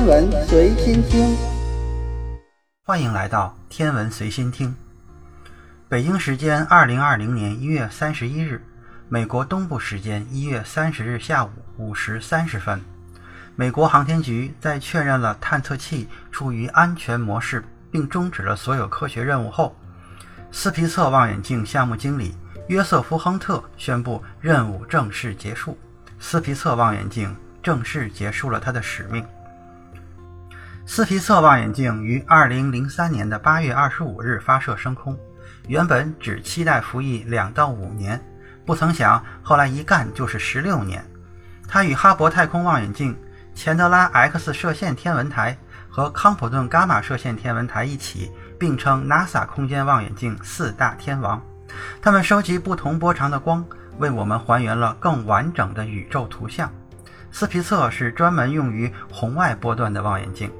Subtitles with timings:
[0.00, 1.36] 天文随心听，
[2.86, 4.74] 欢迎来到天文随心听。
[5.90, 8.64] 北京时间二零二零年一月三十一日，
[9.10, 12.80] 美国东部时间一月三十日下午五时三十分，
[13.54, 19.76] 美国航天局在确认了探测器处于安全模式，并终止了所有科学任务后，
[20.50, 22.34] 斯皮策望远镜项目经理
[22.68, 25.76] 约瑟夫·亨特宣布任务正式结束，
[26.18, 29.22] 斯皮策望远镜正式结束了它的使命。
[30.92, 35.16] 斯皮策望远镜于2003年的8月25日发射升空，
[35.68, 38.20] 原本只期待服役两到五年，
[38.66, 41.00] 不曾想后来一干就是十六年。
[41.68, 43.16] 它与哈勃太空望远镜、
[43.54, 45.56] 钱德拉 X 射线天文台
[45.88, 51.40] 和康普顿伽马射线天文台一起并称 NASA 空间望远镜四大天王。
[52.02, 53.64] 它们收集不同波长的光，
[53.98, 56.68] 为我们还原了更完整的宇宙图像。
[57.30, 60.50] 斯皮策是专门用于红外波段的望远镜。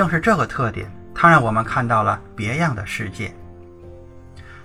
[0.00, 3.30] 正是这个特点，它让我们看到了别样的世界。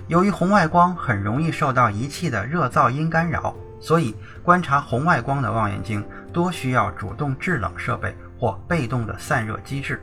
[0.08, 10.02] 由于红外光很容易受到仪器的热噪音干扰，所以观察红外光的望远镜多需要主动制冷设备或被动的散热机制。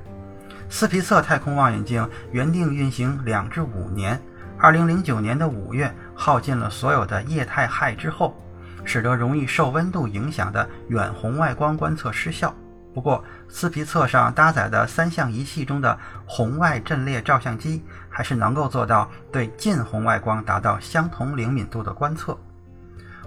[0.68, 4.20] 斯皮策太空望远镜原定运行两至五年
[4.60, 8.36] ，2009年的五月耗尽了所有的液态氦之后，
[8.84, 12.54] 使得容易受温度影响的远红外光观测失效。
[12.94, 22.36] 不过，斯皮策上搭载的三项仪器中的红外阵列照相机，还是能够做到对近红外光达到相同灵敏度的观测。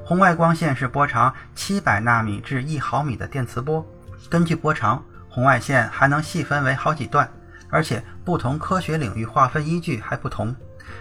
[0.03, 3.83] 红外光线是波长七百纳米至一毫米的电磁波，
[4.29, 7.27] 根据波长，红外线还能细分为好几段，
[7.71, 10.55] 而且不同科学领域划分依据还不同。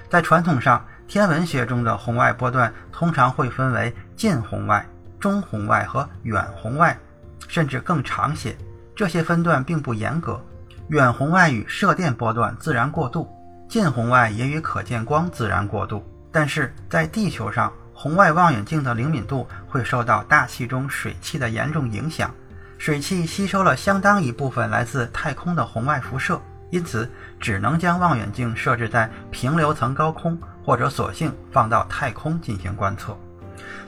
[0.09, 4.87] 在传统上，天文学中的红外波段通常会分为近红外、
[5.21, 6.99] 中红外和远红外。
[7.49, 8.57] 甚至更长些，
[8.95, 10.41] 这些分段并不严格。
[10.89, 13.29] 远红外与射电波段自然过渡，
[13.69, 16.05] 近红外也与可见光自然过渡。
[16.31, 22.31] 但是在地球上，红外望远镜的灵敏度会受到大气中水汽的严重影响，
[22.77, 26.41] 水汽吸收了相当一部分来自太空的红外辐射，
[26.71, 27.09] 因此
[27.41, 33.17] 只能将望远镜设置在平流层高空，或者索性放到太空进行观测。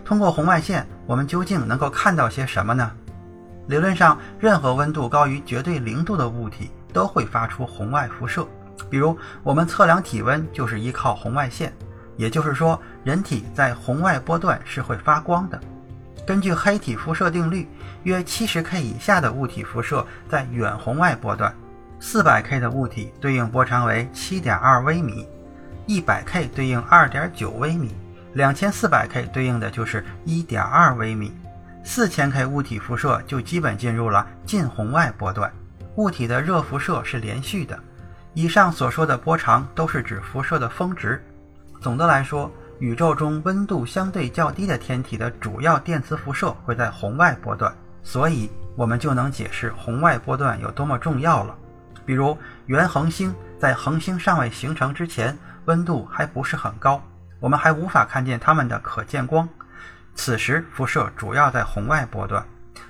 [0.04, 2.92] 通过红外线，我们究竟能够看到些什么呢？
[3.66, 8.46] 理论上，任何温度高于绝对零度的物体都会发出红外辐射。
[8.88, 11.72] 比如，我们测量体温就是依靠红外线。
[12.16, 15.60] 也就是说，人体在红外波段是会发光的。
[16.26, 17.68] 根据黑体辐射定律，
[18.04, 21.54] 约 70K 以下的物体辐射在远红外波段
[22.00, 25.28] ，400K 的物体对应波长为7.2微米
[25.88, 27.94] ，100K 对应2.9微米
[28.34, 31.32] ，2400K 对应的就是1.2微米。
[31.88, 35.50] 四千 K 物体辐射就基本进入了近红外波段，
[35.94, 37.78] 物体的热辐射是连续的。
[38.34, 41.24] 以上所说的波长都是指辐射的峰值。
[41.80, 47.72] 总的来说，宇宙中温度相对较低的天体的主要电磁辐射会在红外波段，
[48.02, 51.56] 所以我们就能解释红外波段有多么重要了。
[52.04, 52.36] 比如，
[52.66, 57.00] 原恒星在恒星尚未形成之前，温度还不是很高，
[57.38, 59.48] 我们还无法看见它们的可见光。
[60.16, 62.44] 此时辐射主要在红外波段。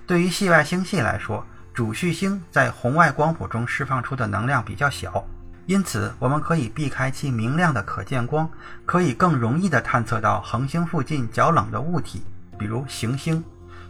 [0.06, 1.44] 对于系外星系来说，
[1.74, 5.22] 主序星在红外光谱中释放出的能量比较小，
[5.66, 8.48] 因此我们可以避开其明亮的可见光，
[8.86, 12.22] 可以更容易地探测到恒星附近较冷的物体，
[12.56, 13.44] 比如行星。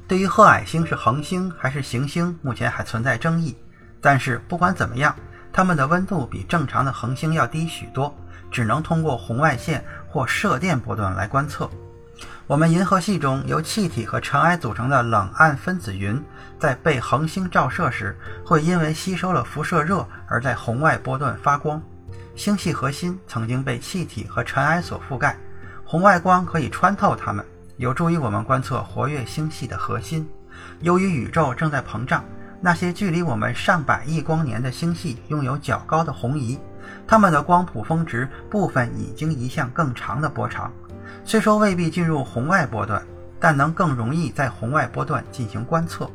[0.08, 3.56] 对于褐矮星是恒星还是行星，目前还存在争议。
[4.00, 5.14] 但是不管怎么样，
[5.52, 8.16] 它们的温度比正常的恒星要低许多，
[8.50, 11.70] 只能通过红外线或射电波段来观测。
[12.48, 16.22] 我们银河系中由气体和尘埃组成的冷暗分子云，
[16.60, 21.82] 在被恒星照射时，会因为吸收了辐射热而在红外波段发光。
[22.36, 25.36] 星系核心曾经被气体和尘埃所覆盖，
[25.84, 27.44] 红外光可以穿透它们，
[27.78, 30.24] 有助于我们观测活跃星系的核心。
[30.82, 32.24] 由于宇宙正在膨胀，
[32.60, 36.56] 那些距离我们上百亿光年的星系拥有较高的红移，
[37.06, 40.73] 它们的光谱峰值部分已经移向更长的波长。
[41.25, 43.03] 虽说未必进入红外波段，
[43.38, 46.09] 但能更容易在红外波段进行观测。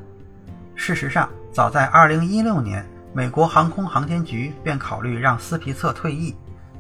[0.76, 6.36] 事实上，早在2016年，美国航空航天局便考虑让斯皮策退役，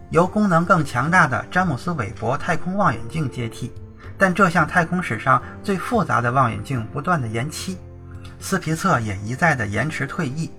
[0.09, 3.71] 由功能更强大的詹姆斯韦伯太空望远镜接替。
[4.17, 7.77] 但这项太空史上最复杂的望远镜不断的延期，
[8.39, 10.49] 斯皮策也一再的延迟退役。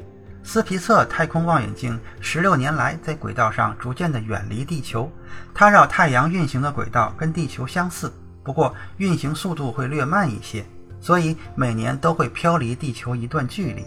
[0.45, 5.11] 斯皮策太空望远镜十六年来在轨道上逐渐的远离地球，
[5.55, 8.13] 它绕太阳运行的轨道跟地球相似，
[8.43, 10.65] 不过运行速度会略慢一些，
[11.01, 13.85] 所以每年都会飘离地球一段距离。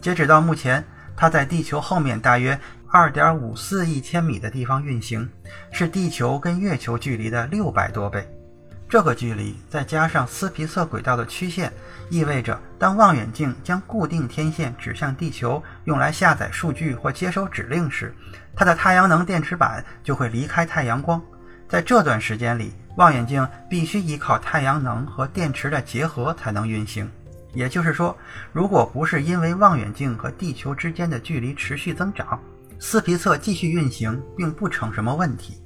[0.00, 0.84] 截止到目前，
[1.16, 2.60] 它在地球后面大约
[2.92, 5.28] 2.54亿千米的地方运行，
[5.72, 8.28] 是地球跟月球距离的六百多倍。
[8.88, 11.72] 这个距离再加上斯皮策轨道的曲线，
[12.08, 18.14] 意味着当望远镜将固定天线指向地球，用来下载数据或接收指令时，
[18.54, 21.20] 它的太阳能电池板就会离开太阳光。
[21.68, 27.10] 在这段时间里，望远镜必须依靠太阳能和电池的结合才能运行。
[27.52, 28.16] 也就是说，
[28.52, 32.40] 如果不是因为望远镜和地球之间的距离持续增长，
[32.78, 35.60] 斯皮策继续运行并不成什么问题。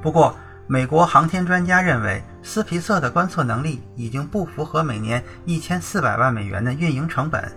[0.00, 0.34] 不过，
[0.68, 7.52] 美国航天专家认为，斯皮策的观测能力已经不符合每年一千四百万美元的运营成本，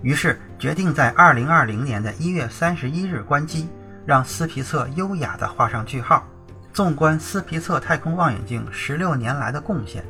[0.00, 3.68] 于是决定在二零二零年的一月三十一日关机，
[4.06, 6.24] 让斯皮策优雅地画上句号。
[6.72, 10.04] 纵观斯皮策太空望远镜十六年来的贡献，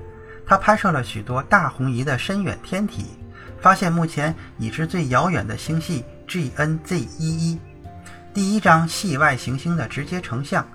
[0.44, 3.06] 它拍摄了许多大红移的深远天体，
[3.58, 7.58] 发现目前已知最遥远的星系 GNZ11，
[8.34, 10.66] 第一张系外行星的直接成像。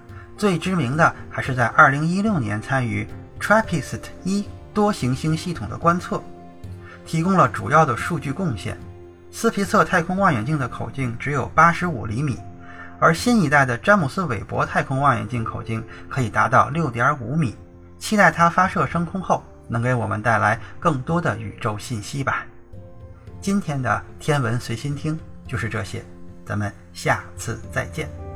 [0.42, 3.08] 最知名的还是在2016年参与
[3.40, 6.20] TRAPPIST-1 多行星系统的观测，
[7.06, 8.76] 提供了主要的数据贡献。
[9.30, 12.40] 斯皮策太空望远镜的口径只有85厘米，
[13.00, 17.56] 而新一代的詹姆斯韦伯太空望远镜口径可以达到6.5米。
[18.00, 22.48] 期待它发射升空后，能给我们带来更多的宇宙信息吧。
[23.40, 26.04] 今天的天文随心听就是这些，
[26.44, 28.31] 咱们下次再见。